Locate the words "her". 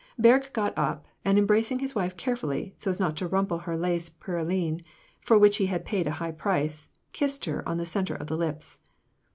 3.59-3.77, 7.45-7.61